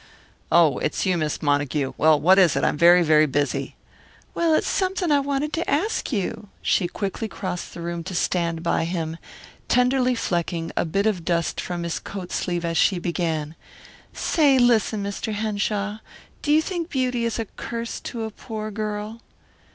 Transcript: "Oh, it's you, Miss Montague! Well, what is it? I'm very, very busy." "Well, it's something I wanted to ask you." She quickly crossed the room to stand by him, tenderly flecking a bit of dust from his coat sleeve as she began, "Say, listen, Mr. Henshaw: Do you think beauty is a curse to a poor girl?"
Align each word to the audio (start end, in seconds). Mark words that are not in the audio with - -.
"Oh, 0.51 0.79
it's 0.79 1.05
you, 1.05 1.15
Miss 1.15 1.43
Montague! 1.43 1.93
Well, 1.95 2.19
what 2.19 2.39
is 2.39 2.55
it? 2.55 2.63
I'm 2.63 2.75
very, 2.75 3.03
very 3.03 3.27
busy." 3.27 3.75
"Well, 4.33 4.55
it's 4.55 4.67
something 4.67 5.11
I 5.11 5.19
wanted 5.19 5.53
to 5.53 5.69
ask 5.69 6.11
you." 6.11 6.47
She 6.63 6.87
quickly 6.87 7.27
crossed 7.27 7.71
the 7.75 7.81
room 7.83 8.03
to 8.05 8.15
stand 8.15 8.63
by 8.63 8.85
him, 8.85 9.19
tenderly 9.67 10.15
flecking 10.15 10.71
a 10.75 10.85
bit 10.85 11.05
of 11.05 11.23
dust 11.23 11.61
from 11.61 11.83
his 11.83 11.99
coat 11.99 12.31
sleeve 12.31 12.65
as 12.65 12.77
she 12.77 12.97
began, 12.97 13.53
"Say, 14.11 14.57
listen, 14.57 15.03
Mr. 15.03 15.33
Henshaw: 15.33 15.99
Do 16.41 16.51
you 16.51 16.63
think 16.63 16.89
beauty 16.89 17.23
is 17.23 17.37
a 17.37 17.45
curse 17.45 17.99
to 17.99 18.23
a 18.23 18.31
poor 18.31 18.71
girl?" 18.71 19.21